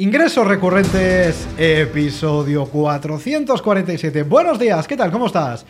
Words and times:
Ingresos 0.00 0.46
recurrentes, 0.46 1.46
episodio 1.58 2.64
447. 2.64 4.22
Buenos 4.22 4.58
días, 4.58 4.88
¿qué 4.88 4.96
tal? 4.96 5.12
¿Cómo 5.12 5.26
estás? 5.26 5.66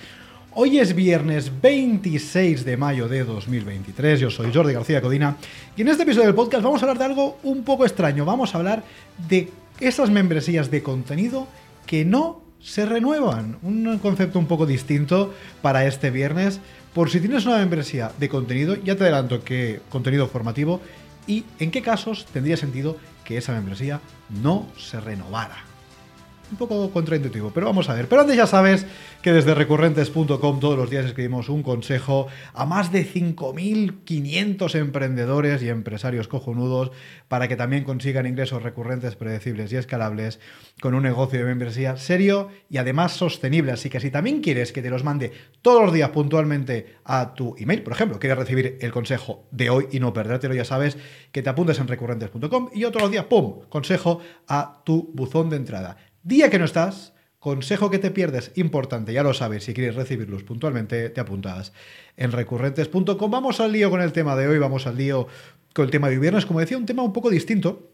Hoy 0.54 0.78
es 0.78 0.94
viernes 0.94 1.50
26 1.60 2.64
de 2.64 2.76
mayo 2.76 3.08
de 3.08 3.24
2023, 3.24 4.20
yo 4.20 4.30
soy 4.30 4.52
Jordi 4.54 4.72
García 4.72 5.02
Codina 5.02 5.36
y 5.76 5.82
en 5.82 5.88
este 5.88 6.04
episodio 6.04 6.26
del 6.26 6.36
podcast 6.36 6.62
vamos 6.62 6.80
a 6.80 6.84
hablar 6.84 6.98
de 6.98 7.04
algo 7.06 7.40
un 7.42 7.64
poco 7.64 7.84
extraño, 7.84 8.24
vamos 8.24 8.54
a 8.54 8.58
hablar 8.58 8.84
de 9.28 9.48
esas 9.80 10.10
membresías 10.10 10.70
de 10.70 10.84
contenido 10.84 11.48
que 11.84 12.04
no 12.04 12.40
se 12.60 12.86
renuevan, 12.86 13.58
un 13.62 13.98
concepto 13.98 14.38
un 14.38 14.46
poco 14.46 14.64
distinto 14.64 15.34
para 15.60 15.86
este 15.86 16.12
viernes, 16.12 16.60
por 16.94 17.10
si 17.10 17.18
tienes 17.18 17.46
una 17.46 17.58
membresía 17.58 18.12
de 18.16 18.28
contenido, 18.28 18.76
ya 18.76 18.94
te 18.94 19.02
adelanto 19.02 19.42
que 19.42 19.80
contenido 19.88 20.28
formativo 20.28 20.80
y 21.26 21.44
en 21.58 21.72
qué 21.72 21.82
casos 21.82 22.26
tendría 22.32 22.56
sentido 22.56 22.96
que 23.24 23.36
esa 23.36 23.52
membresía 23.52 24.00
no 24.28 24.66
se 24.76 25.00
renovara 25.00 25.69
un 26.50 26.56
poco 26.56 26.90
contraintuitivo, 26.90 27.50
pero 27.50 27.66
vamos 27.66 27.88
a 27.88 27.94
ver. 27.94 28.08
Pero 28.08 28.22
antes 28.22 28.36
ya 28.36 28.46
sabes 28.46 28.86
que 29.22 29.32
desde 29.32 29.54
recurrentes.com 29.54 30.60
todos 30.60 30.76
los 30.76 30.90
días 30.90 31.04
escribimos 31.04 31.48
un 31.48 31.62
consejo 31.62 32.26
a 32.54 32.66
más 32.66 32.90
de 32.92 33.06
5.500 33.06 34.74
emprendedores 34.76 35.62
y 35.62 35.68
empresarios 35.68 36.28
cojonudos 36.28 36.90
para 37.28 37.48
que 37.48 37.56
también 37.56 37.84
consigan 37.84 38.26
ingresos 38.26 38.62
recurrentes, 38.62 39.16
predecibles 39.16 39.72
y 39.72 39.76
escalables 39.76 40.40
con 40.80 40.94
un 40.94 41.02
negocio 41.02 41.38
de 41.38 41.44
membresía 41.44 41.96
serio 41.96 42.48
y 42.68 42.78
además 42.78 43.12
sostenible. 43.12 43.72
Así 43.72 43.88
que 43.88 44.00
si 44.00 44.10
también 44.10 44.40
quieres 44.40 44.72
que 44.72 44.82
te 44.82 44.90
los 44.90 45.04
mande 45.04 45.32
todos 45.62 45.82
los 45.82 45.92
días 45.92 46.10
puntualmente 46.10 46.96
a 47.04 47.34
tu 47.34 47.54
email, 47.58 47.82
por 47.82 47.92
ejemplo, 47.92 48.18
quieres 48.18 48.38
recibir 48.38 48.78
el 48.80 48.90
consejo 48.90 49.46
de 49.50 49.70
hoy 49.70 49.86
y 49.92 50.00
no 50.00 50.12
perdértelo, 50.12 50.54
ya 50.54 50.64
sabes 50.64 50.96
que 51.32 51.42
te 51.42 51.50
apuntes 51.50 51.78
en 51.78 51.88
recurrentes.com 51.88 52.70
y 52.74 52.84
otros 52.84 53.10
días, 53.10 53.24
¡pum!, 53.26 53.60
consejo 53.68 54.20
a 54.48 54.82
tu 54.84 55.10
buzón 55.14 55.50
de 55.50 55.56
entrada. 55.56 55.96
Día 56.22 56.50
que 56.50 56.58
no 56.58 56.66
estás, 56.66 57.14
consejo 57.38 57.90
que 57.90 57.98
te 57.98 58.10
pierdes, 58.10 58.52
importante, 58.56 59.14
ya 59.14 59.22
lo 59.22 59.32
sabes, 59.32 59.64
si 59.64 59.72
quieres 59.72 59.94
recibirlos 59.94 60.42
puntualmente, 60.42 61.08
te 61.08 61.18
apuntas 61.18 61.72
en 62.18 62.30
recurrentes.com. 62.30 63.30
Vamos 63.30 63.58
al 63.60 63.72
lío 63.72 63.88
con 63.88 64.02
el 64.02 64.12
tema 64.12 64.36
de 64.36 64.46
hoy, 64.46 64.58
vamos 64.58 64.86
al 64.86 64.98
lío 64.98 65.28
con 65.72 65.86
el 65.86 65.90
tema 65.90 66.10
de 66.10 66.18
viernes, 66.18 66.44
como 66.44 66.60
decía, 66.60 66.76
un 66.76 66.84
tema 66.84 67.02
un 67.02 67.14
poco 67.14 67.30
distinto. 67.30 67.90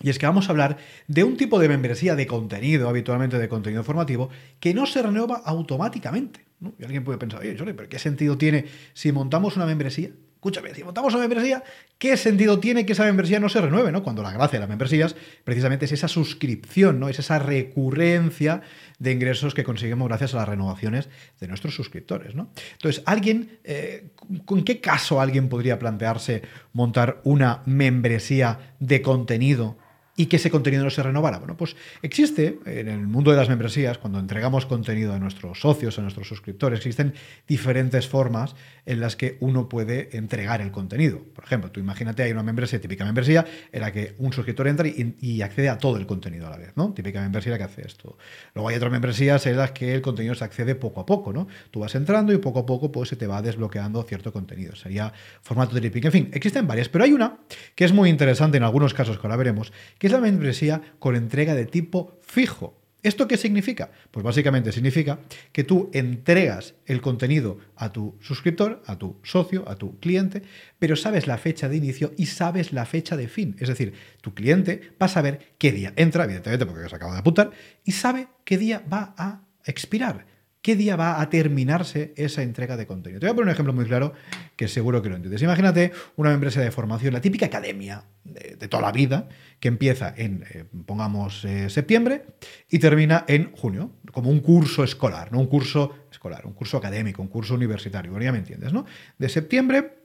Y 0.00 0.10
es 0.10 0.18
que 0.20 0.26
vamos 0.26 0.48
a 0.48 0.52
hablar 0.52 0.78
de 1.08 1.24
un 1.24 1.36
tipo 1.36 1.58
de 1.58 1.68
membresía 1.68 2.14
de 2.14 2.28
contenido, 2.28 2.88
habitualmente 2.88 3.36
de 3.36 3.48
contenido 3.48 3.82
formativo, 3.82 4.30
que 4.60 4.72
no 4.72 4.86
se 4.86 5.02
renueva 5.02 5.42
automáticamente. 5.44 6.46
Y 6.78 6.84
alguien 6.84 7.02
puede 7.02 7.18
pensar, 7.18 7.40
oye, 7.40 7.56
¿pero 7.56 7.88
qué 7.88 7.98
sentido 7.98 8.38
tiene 8.38 8.66
si 8.94 9.10
montamos 9.10 9.56
una 9.56 9.66
membresía 9.66 10.10
Escúchame, 10.40 10.74
si 10.74 10.82
montamos 10.82 11.12
una 11.12 11.28
membresía, 11.28 11.62
¿qué 11.98 12.16
sentido 12.16 12.58
tiene 12.60 12.86
que 12.86 12.94
esa 12.94 13.04
membresía 13.04 13.38
no 13.38 13.50
se 13.50 13.60
renueve? 13.60 13.92
¿no? 13.92 14.02
Cuando 14.02 14.22
la 14.22 14.32
gracia 14.32 14.58
de 14.58 14.60
las 14.60 14.70
membresías 14.70 15.14
precisamente 15.44 15.84
es 15.84 15.92
esa 15.92 16.08
suscripción, 16.08 16.98
¿no? 16.98 17.10
es 17.10 17.18
esa 17.18 17.38
recurrencia 17.38 18.62
de 18.98 19.12
ingresos 19.12 19.52
que 19.52 19.64
conseguimos 19.64 20.08
gracias 20.08 20.32
a 20.32 20.38
las 20.38 20.48
renovaciones 20.48 21.10
de 21.40 21.46
nuestros 21.46 21.74
suscriptores. 21.74 22.34
¿no? 22.34 22.48
Entonces, 22.72 23.02
alguien, 23.04 23.58
eh, 23.64 24.12
¿con 24.46 24.64
qué 24.64 24.80
caso 24.80 25.20
alguien 25.20 25.50
podría 25.50 25.78
plantearse 25.78 26.40
montar 26.72 27.20
una 27.24 27.60
membresía 27.66 28.76
de 28.78 29.02
contenido 29.02 29.76
y 30.20 30.26
que 30.26 30.36
ese 30.36 30.50
contenido 30.50 30.84
no 30.84 30.90
se 30.90 31.02
renovara. 31.02 31.38
Bueno, 31.38 31.56
pues 31.56 31.76
existe 32.02 32.58
en 32.66 32.88
el 32.88 33.06
mundo 33.06 33.30
de 33.30 33.38
las 33.38 33.48
membresías, 33.48 33.96
cuando 33.96 34.18
entregamos 34.18 34.66
contenido 34.66 35.14
a 35.14 35.18
nuestros 35.18 35.62
socios, 35.62 35.98
a 35.98 36.02
nuestros 36.02 36.28
suscriptores, 36.28 36.80
existen 36.80 37.14
diferentes 37.48 38.06
formas 38.06 38.54
en 38.84 39.00
las 39.00 39.16
que 39.16 39.38
uno 39.40 39.66
puede 39.66 40.14
entregar 40.14 40.60
el 40.60 40.72
contenido. 40.72 41.22
Por 41.34 41.44
ejemplo, 41.44 41.70
tú 41.70 41.80
imagínate, 41.80 42.22
hay 42.22 42.32
una 42.32 42.42
membresía, 42.42 42.78
típica 42.82 43.06
membresía, 43.06 43.46
en 43.72 43.80
la 43.80 43.92
que 43.92 44.14
un 44.18 44.30
suscriptor 44.34 44.68
entra 44.68 44.86
y, 44.88 45.40
accede 45.40 45.70
a 45.70 45.78
todo 45.78 45.96
el 45.96 46.04
contenido 46.04 46.48
a 46.48 46.50
la 46.50 46.58
vez, 46.58 46.72
¿no? 46.76 46.92
Típica 46.92 47.22
membresía 47.22 47.56
que 47.56 47.64
hace 47.64 47.86
esto. 47.86 48.18
Luego 48.54 48.68
hay 48.68 48.76
otras 48.76 48.92
membresías 48.92 49.46
en 49.46 49.56
las 49.56 49.70
que 49.70 49.94
el 49.94 50.02
contenido 50.02 50.34
se 50.34 50.44
accede 50.44 50.74
poco 50.74 51.00
a 51.00 51.06
poco, 51.06 51.32
¿no? 51.32 51.48
Tú 51.70 51.80
vas 51.80 51.94
entrando 51.94 52.34
y 52.34 52.36
poco 52.36 52.58
a 52.58 52.66
poco 52.66 52.92
pues, 52.92 53.08
se 53.08 53.16
te 53.16 53.26
va 53.26 53.40
desbloqueando 53.40 54.02
cierto 54.02 54.34
contenido. 54.34 54.76
Sería 54.76 55.14
formato 55.40 55.74
de 55.74 55.90
En 55.94 56.12
fin, 56.12 56.30
existen 56.34 56.66
varias, 56.66 56.90
pero 56.90 57.04
hay 57.04 57.14
una 57.14 57.38
que 57.74 57.86
es 57.86 57.92
muy 57.94 58.10
interesante 58.10 58.58
en 58.58 58.64
algunos 58.64 58.92
casos 58.92 59.18
que 59.18 59.26
ahora 59.26 59.36
veremos, 59.36 59.72
que 59.98 60.09
es 60.10 60.12
la 60.12 60.20
membresía 60.20 60.82
con 60.98 61.14
entrega 61.14 61.54
de 61.54 61.66
tipo 61.66 62.18
fijo. 62.20 62.76
¿Esto 63.02 63.26
qué 63.28 63.38
significa? 63.38 63.90
Pues 64.10 64.24
básicamente 64.24 64.72
significa 64.72 65.20
que 65.52 65.64
tú 65.64 65.88
entregas 65.94 66.74
el 66.84 67.00
contenido 67.00 67.58
a 67.76 67.92
tu 67.92 68.18
suscriptor, 68.20 68.82
a 68.86 68.98
tu 68.98 69.16
socio, 69.22 69.66
a 69.68 69.76
tu 69.76 69.98
cliente, 70.00 70.42
pero 70.78 70.96
sabes 70.96 71.26
la 71.26 71.38
fecha 71.38 71.68
de 71.68 71.76
inicio 71.76 72.12
y 72.18 72.26
sabes 72.26 72.72
la 72.72 72.84
fecha 72.84 73.16
de 73.16 73.28
fin. 73.28 73.56
Es 73.58 73.68
decir, 73.68 73.94
tu 74.20 74.34
cliente 74.34 74.92
va 75.00 75.06
a 75.06 75.08
saber 75.08 75.54
qué 75.56 75.72
día 75.72 75.94
entra, 75.96 76.24
evidentemente 76.24 76.66
porque 76.66 76.88
se 76.88 76.96
acaba 76.96 77.14
de 77.14 77.20
apuntar, 77.20 77.52
y 77.84 77.92
sabe 77.92 78.28
qué 78.44 78.58
día 78.58 78.84
va 78.92 79.14
a 79.16 79.44
expirar. 79.64 80.26
¿Qué 80.62 80.76
día 80.76 80.94
va 80.94 81.22
a 81.22 81.30
terminarse 81.30 82.12
esa 82.16 82.42
entrega 82.42 82.76
de 82.76 82.86
contenido? 82.86 83.18
Te 83.18 83.26
voy 83.26 83.32
a 83.32 83.34
poner 83.34 83.46
un 83.46 83.52
ejemplo 83.52 83.72
muy 83.72 83.86
claro 83.86 84.12
que 84.56 84.68
seguro 84.68 85.00
que 85.00 85.08
lo 85.08 85.16
entiendes. 85.16 85.40
Imagínate 85.40 85.92
una 86.16 86.34
empresa 86.34 86.60
de 86.60 86.70
formación, 86.70 87.14
la 87.14 87.22
típica 87.22 87.46
academia 87.46 88.04
de, 88.24 88.68
toda 88.68 88.82
la 88.82 88.92
vida, 88.92 89.30
que 89.58 89.68
empieza 89.68 90.12
en, 90.14 90.44
eh, 90.50 90.66
pongamos, 90.84 91.46
eh, 91.46 91.70
septiembre 91.70 92.26
y 92.68 92.78
termina 92.78 93.24
en 93.26 93.52
junio, 93.52 93.92
como 94.12 94.28
un 94.28 94.40
curso 94.40 94.84
escolar, 94.84 95.32
no 95.32 95.40
un 95.40 95.46
curso 95.46 95.94
escolar, 96.12 96.44
un 96.44 96.52
curso 96.52 96.76
académico, 96.76 97.22
un 97.22 97.28
curso 97.28 97.54
universitario. 97.54 98.10
Bueno, 98.10 98.26
ya 98.26 98.32
me 98.32 98.38
entiendes, 98.38 98.70
¿no? 98.70 98.84
De 99.16 99.30
septiembre 99.30 99.99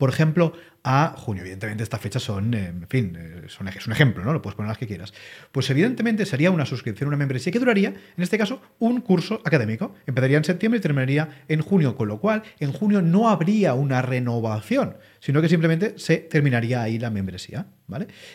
por 0.00 0.08
ejemplo, 0.08 0.54
a 0.82 1.12
junio. 1.14 1.42
Evidentemente, 1.42 1.82
estas 1.82 2.00
fechas 2.00 2.22
son, 2.22 2.54
eh, 2.54 2.68
en 2.68 2.88
fin, 2.88 3.14
eh, 3.20 3.42
son, 3.48 3.68
es 3.68 3.86
un 3.86 3.92
ejemplo, 3.92 4.24
¿no? 4.24 4.32
Lo 4.32 4.40
puedes 4.40 4.56
poner 4.56 4.70
las 4.70 4.78
que 4.78 4.86
quieras. 4.86 5.12
Pues 5.52 5.68
evidentemente 5.68 6.24
sería 6.24 6.50
una 6.50 6.64
suscripción, 6.64 7.08
una 7.08 7.18
membresía 7.18 7.52
que 7.52 7.58
duraría, 7.58 7.88
en 7.90 8.22
este 8.22 8.38
caso, 8.38 8.62
un 8.78 9.02
curso 9.02 9.42
académico. 9.44 9.94
Empezaría 10.06 10.38
en 10.38 10.44
septiembre 10.44 10.78
y 10.78 10.80
terminaría 10.80 11.44
en 11.48 11.60
junio, 11.60 11.96
con 11.96 12.08
lo 12.08 12.18
cual 12.18 12.42
en 12.60 12.72
junio 12.72 13.02
no 13.02 13.28
habría 13.28 13.74
una 13.74 14.00
renovación, 14.00 14.96
sino 15.20 15.42
que 15.42 15.50
simplemente 15.50 15.98
se 15.98 16.16
terminaría 16.16 16.80
ahí 16.80 16.98
la 16.98 17.10
membresía, 17.10 17.66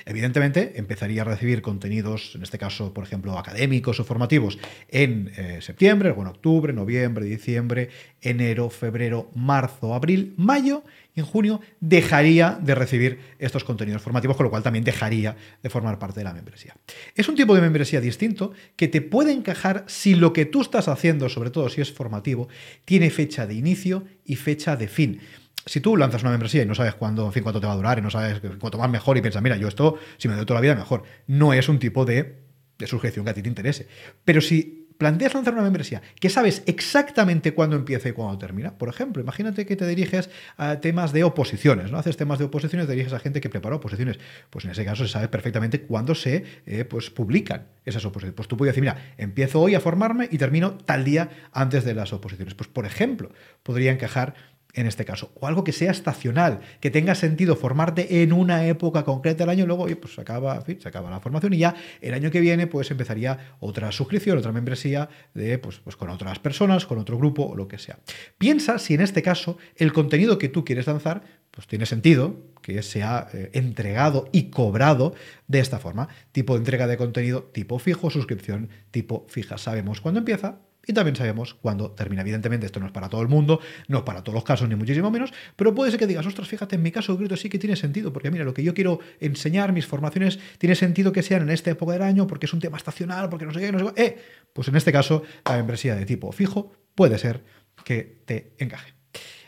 Evidentemente 0.06 0.74
empezaría 0.76 1.22
a 1.22 1.26
recibir 1.26 1.62
contenidos, 1.62 2.34
en 2.36 2.44
este 2.44 2.58
caso, 2.58 2.94
por 2.94 3.04
ejemplo, 3.04 3.38
académicos 3.38 4.00
o 4.00 4.04
formativos, 4.04 4.58
en 4.90 5.32
eh, 5.38 5.60
septiembre, 5.62 6.14
en 6.16 6.28
octubre, 6.28 6.74
noviembre, 6.74 7.26
diciembre, 7.26 7.90
enero, 8.22 8.70
febrero, 8.70 9.32
marzo, 9.36 9.94
abril, 9.94 10.34
mayo 10.38 10.84
en 11.16 11.26
junio 11.26 11.62
dejaría 11.80 12.60
de 12.62 12.76
recibir 12.76 13.20
estos 13.40 13.64
contenidos 13.64 14.02
formativos, 14.02 14.36
con 14.36 14.46
lo 14.46 14.50
cual 14.50 14.64
también 14.64 14.84
dejaría 14.84 15.36
de 15.64 15.70
formar 15.70 15.98
parte 15.98 16.20
de 16.20 16.26
la 16.26 16.34
membresía. 16.34 16.76
Es 17.16 17.30
un 17.30 17.36
tipo 17.36 17.56
de 17.56 17.62
membresía 17.62 18.02
distinto 18.02 18.52
que 18.76 18.88
te 18.88 19.02
puede 19.02 19.32
encajar 19.32 19.86
si 19.88 20.16
lo 20.16 20.34
que 20.34 20.46
tú 20.46 20.62
estás 20.62 20.88
haciendo, 20.88 21.30
sobre 21.30 21.52
todo 21.52 21.70
si 21.70 21.82
es 21.82 21.92
formativo, 21.92 22.50
tiene 22.84 23.10
fecha 23.10 23.48
de 23.48 23.54
inicio 23.54 24.04
y 24.26 24.36
fecha 24.36 24.76
de 24.76 24.88
fin 24.88 25.22
si 25.66 25.82
tú 25.82 25.98
lanzas 25.98 26.22
una 26.22 26.32
membresía 26.32 26.62
y 26.62 26.66
no 26.66 26.76
sabes 26.76 26.96
cuándo, 26.96 27.26
en 27.26 27.34
fin, 27.34 27.44
cuánto 27.44 27.60
te 27.60 27.68
va 27.68 27.74
a 27.74 27.76
durar 27.76 27.98
y 27.98 28.02
no 28.02 28.12
sabes 28.12 28.40
cuánto 28.60 28.78
más 28.78 28.90
mejor 28.90 29.18
y 29.18 29.22
piensas, 29.22 29.42
mira, 29.42 29.58
yo 29.58 29.68
esto, 29.68 29.98
si 30.18 30.28
me 30.28 30.36
doy 30.36 30.46
toda 30.46 30.60
la 30.60 30.62
vida, 30.62 30.76
mejor. 30.76 31.04
No 31.28 31.54
es 31.54 31.70
un 31.70 31.80
tipo 31.80 32.06
de, 32.06 32.44
de 32.78 32.88
suscripción 32.88 33.26
que 33.26 33.32
a 33.32 33.34
ti 33.34 33.42
te 33.42 33.50
interese. 33.50 33.88
Pero 34.24 34.42
si 34.42 34.86
planteas 34.98 35.34
lanzar 35.34 35.54
una 35.54 35.64
membresía 35.64 36.02
que 36.20 36.30
sabes 36.30 36.64
exactamente 36.66 37.54
cuándo 37.54 37.76
empieza 37.76 38.10
y 38.10 38.12
cuándo 38.14 38.38
termina. 38.38 38.78
Por 38.78 38.90
ejemplo, 38.90 39.22
imagínate 39.22 39.66
que 39.66 39.76
te 39.76 39.88
diriges 39.88 40.30
a 40.58 40.80
temas 40.80 41.12
de 41.12 41.24
oposiciones, 41.24 41.92
¿no? 41.92 41.98
Haces 41.98 42.18
temas 42.18 42.40
de 42.40 42.46
oposiciones, 42.46 42.88
te 42.88 42.94
diriges 42.94 43.14
a 43.14 43.20
gente 43.20 43.42
que 43.42 43.50
prepara 43.50 43.76
oposiciones. 43.76 44.20
Pues 44.50 44.66
en 44.66 44.72
ese 44.72 44.86
caso 44.86 45.06
se 45.06 45.12
sabe 45.12 45.28
perfectamente 45.28 45.82
cuándo 45.82 46.16
se 46.16 46.44
eh, 46.66 46.86
pues, 46.86 47.10
publican 47.10 47.68
esas 47.86 48.06
oposiciones. 48.06 48.36
Pues 48.36 48.48
tú 48.48 48.58
puedes 48.58 48.74
decir, 48.74 48.84
mira, 48.84 49.14
empiezo 49.18 49.62
hoy 49.62 49.76
a 49.76 49.80
formarme 49.80 50.30
y 50.32 50.38
termino 50.38 50.76
tal 50.78 51.04
día 51.04 51.30
antes 51.52 51.84
de 51.84 51.94
las 51.94 52.14
oposiciones. 52.14 52.54
Pues 52.56 52.70
por 52.70 52.86
ejemplo, 52.86 53.32
podría 53.64 53.92
encajar 53.92 54.36
en 54.76 54.88
este 54.88 55.06
caso, 55.06 55.32
o 55.40 55.48
algo 55.48 55.64
que 55.64 55.72
sea 55.72 55.92
estacional, 55.92 56.60
que 56.80 56.92
tenga 56.92 57.16
sentido 57.16 57.56
formarte 57.56 58.22
en 58.22 58.34
una 58.34 58.68
época 58.68 59.04
concreta 59.04 59.44
del 59.44 59.50
año, 59.50 59.66
luego 59.66 59.88
pues 60.00 60.14
se 60.14 60.22
acaba, 60.22 60.64
se 60.66 60.88
acaba 60.88 61.10
la 61.10 61.20
formación 61.20 61.54
y 61.54 61.58
ya 61.58 61.76
el 62.02 62.14
año 62.14 62.30
que 62.30 62.42
viene 62.42 62.68
pues 62.68 62.92
empezaría 62.92 63.56
otra 63.60 63.92
suscripción, 63.92 64.38
otra 64.38 64.52
membresía 64.52 65.10
de 65.34 65.58
pues, 65.58 65.80
pues 65.80 65.96
con 65.96 66.10
otras 66.10 66.40
personas, 66.40 66.86
con 66.86 66.98
otro 66.98 67.18
grupo 67.18 67.44
o 67.44 67.56
lo 67.56 67.68
que 67.68 67.78
sea. 67.78 68.00
Piensa 68.38 68.78
si 68.78 68.94
en 68.94 69.02
este 69.02 69.22
caso 69.24 69.58
el 69.78 69.94
contenido 69.94 70.38
que 70.38 70.50
tú 70.50 70.66
quieres 70.66 70.88
lanzar 70.88 71.24
pues 71.52 71.68
tiene 71.68 71.86
sentido 71.86 72.36
que 72.62 72.84
sea 72.84 73.30
eh, 73.34 73.50
entregado 73.54 74.28
y 74.34 74.50
cobrado 74.50 75.16
de 75.48 75.60
esta 75.60 75.80
forma, 75.80 76.10
tipo 76.34 76.54
de 76.54 76.60
entrega 76.60 76.86
de 76.86 76.98
contenido 76.98 77.44
tipo 77.44 77.80
fijo, 77.80 78.10
suscripción 78.10 78.70
tipo 78.92 79.26
fija. 79.30 79.58
Sabemos 79.58 80.02
cuándo 80.02 80.20
empieza, 80.20 80.60
y 80.88 80.94
también 80.94 81.16
sabemos 81.16 81.54
cuándo 81.54 81.92
termina. 81.92 82.22
Evidentemente, 82.22 82.66
esto 82.66 82.80
no 82.80 82.86
es 82.86 82.92
para 82.92 83.10
todo 83.10 83.22
el 83.22 83.28
mundo, 83.28 83.60
no 83.88 84.00
es 84.00 84.04
para 84.04 84.24
todos 84.24 84.36
los 84.36 84.44
casos, 84.44 84.68
ni 84.70 84.76
muchísimo 84.76 85.12
menos, 85.12 85.34
pero 85.56 85.74
puede 85.74 85.92
ser 85.92 86.00
que 86.00 86.08
digas, 86.08 86.26
ostras, 86.26 86.48
fíjate, 86.48 86.76
en 86.76 86.84
mi 86.84 86.92
caso 86.92 87.14
concreto 87.14 87.38
sí 87.38 87.50
que 87.50 87.60
tiene 87.60 87.76
sentido, 87.76 88.12
porque 88.14 88.32
mira, 88.32 88.44
lo 88.44 88.54
que 88.54 88.64
yo 88.64 88.74
quiero 88.74 89.00
enseñar, 89.20 89.74
mis 89.74 89.86
formaciones, 89.86 90.40
tiene 90.58 90.76
sentido 90.76 91.12
que 91.12 91.24
sean 91.24 91.44
en 91.44 91.50
esta 91.50 91.72
época 91.72 91.94
del 91.94 92.02
año, 92.02 92.28
porque 92.28 92.46
es 92.46 92.54
un 92.54 92.60
tema 92.60 92.78
estacional, 92.78 93.30
porque 93.30 93.46
no 93.46 93.54
sé 93.54 93.60
qué, 93.60 93.72
no 93.72 93.80
sé 93.80 93.94
qué. 93.94 94.04
Eh, 94.04 94.18
pues 94.54 94.68
en 94.68 94.76
este 94.76 94.92
caso, 94.92 95.24
la 95.46 95.58
membresía 95.58 95.96
de 95.96 96.06
tipo 96.06 96.32
fijo 96.32 96.72
puede 96.96 97.18
ser 97.18 97.44
que 97.84 98.22
te 98.26 98.54
encaje. 98.58 98.94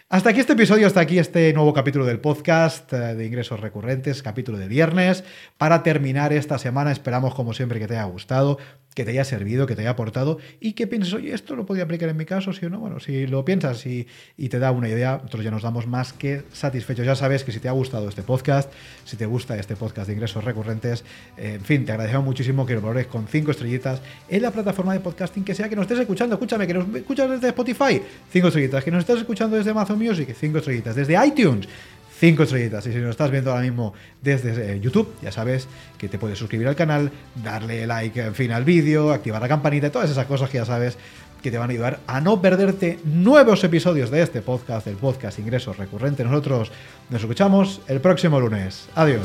Hasta 0.09 0.29
aquí 0.29 0.39
este 0.39 0.53
episodio, 0.53 0.87
hasta 0.87 1.01
aquí 1.01 1.19
este 1.19 1.51
nuevo 1.51 1.73
capítulo 1.73 2.05
del 2.05 2.21
podcast 2.21 2.93
eh, 2.93 3.13
de 3.13 3.25
ingresos 3.25 3.59
recurrentes, 3.59 4.23
capítulo 4.23 4.57
de 4.57 4.69
viernes. 4.69 5.25
Para 5.57 5.83
terminar 5.83 6.31
esta 6.31 6.57
semana, 6.57 6.93
esperamos 6.93 7.35
como 7.35 7.53
siempre 7.53 7.77
que 7.77 7.87
te 7.87 7.95
haya 7.95 8.05
gustado, 8.05 8.57
que 8.97 9.05
te 9.05 9.11
haya 9.11 9.23
servido, 9.23 9.67
que 9.67 9.75
te 9.75 9.81
haya 9.81 9.91
aportado 9.91 10.39
y 10.59 10.73
que 10.73 10.87
pienses, 10.87 11.13
oye, 11.13 11.31
esto 11.31 11.55
lo 11.55 11.67
podría 11.67 11.83
aplicar 11.83 12.09
en 12.09 12.17
mi 12.17 12.25
caso, 12.25 12.51
sí 12.51 12.65
o 12.65 12.69
no. 12.71 12.79
Bueno, 12.79 12.99
si 12.99 13.27
lo 13.27 13.45
piensas 13.45 13.85
y, 13.85 14.07
te 14.49 14.57
da 14.57 14.71
una 14.71 14.89
idea, 14.89 15.17
nosotros 15.17 15.43
ya 15.43 15.51
nos 15.51 15.61
damos 15.61 15.85
más 15.85 16.13
que 16.13 16.41
satisfechos. 16.51 17.05
Ya 17.05 17.13
sabes 17.13 17.43
que 17.43 17.51
si 17.51 17.59
te 17.59 17.69
ha 17.69 17.73
gustado 17.73 18.09
este 18.09 18.23
podcast, 18.23 18.73
si 19.05 19.15
te 19.15 19.27
gusta 19.27 19.55
este 19.55 19.75
podcast 19.75 20.07
de 20.07 20.13
ingresos 20.13 20.43
recurrentes, 20.43 21.05
eh, 21.37 21.57
en 21.57 21.61
fin, 21.61 21.85
te 21.85 21.91
agradecemos 21.91 22.25
muchísimo 22.25 22.65
que 22.65 22.73
lo 22.73 22.81
valores 22.81 23.05
con 23.05 23.27
cinco 23.27 23.51
estrellitas 23.51 24.01
en 24.29 24.41
la 24.41 24.49
plataforma 24.49 24.93
de 24.93 24.99
podcasting 24.99 25.43
que 25.43 25.53
sea 25.53 25.69
que 25.69 25.75
nos 25.75 25.83
estés 25.83 25.99
escuchando. 25.99 26.33
Escúchame, 26.33 26.65
que 26.65 26.73
nos 26.73 26.95
escuchas 26.95 27.29
desde 27.29 27.49
Spotify, 27.49 28.01
cinco 28.33 28.47
estrellitas. 28.47 28.83
Que 28.83 28.89
nos 28.89 29.01
estás 29.01 29.19
escuchando 29.19 29.57
desde 29.57 29.69
Amazon 29.69 29.99
Music, 29.99 30.35
cinco 30.35 30.57
estrellitas. 30.57 30.95
Desde 30.95 31.23
iTunes, 31.23 31.67
cinco 32.19 32.43
estrellitas. 32.43 32.85
Y 32.87 32.93
si 32.93 32.99
nos 32.99 33.11
estás 33.11 33.31
viendo 33.31 33.51
ahora 33.51 33.63
mismo 33.63 33.93
desde 34.21 34.73
eh, 34.73 34.79
YouTube, 34.79 35.13
ya 35.21 35.31
sabes 35.31 35.67
que 35.97 36.07
te 36.07 36.17
puedes 36.17 36.37
suscribir 36.37 36.67
al 36.67 36.75
canal, 36.75 37.11
darle 37.35 37.85
like, 37.87 38.19
en 38.19 38.35
fin, 38.35 38.51
al 38.51 38.63
vídeo, 38.63 39.11
activar 39.11 39.41
la 39.41 39.47
campanita, 39.47 39.91
todas 39.91 40.09
esas 40.09 40.25
cosas 40.25 40.49
que 40.49 40.57
ya 40.57 40.65
sabes 40.65 40.97
que 41.41 41.51
te 41.51 41.57
van 41.57 41.69
a 41.69 41.73
ayudar 41.73 41.99
a 42.07 42.19
no 42.19 42.41
perderte 42.41 42.99
nuevos 43.05 43.63
episodios 43.63 44.09
de 44.09 44.23
este 44.23 44.41
podcast, 44.41 44.87
el 44.87 44.95
podcast 44.95 45.37
Ingresos 45.39 45.77
Recurrentes. 45.77 46.25
Nosotros 46.25 46.71
nos 47.09 47.21
escuchamos 47.21 47.81
el 47.87 48.01
próximo 48.01 48.39
lunes. 48.39 48.87
Adiós. 48.95 49.21